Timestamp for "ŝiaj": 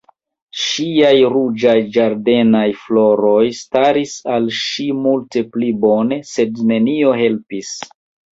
0.59-1.17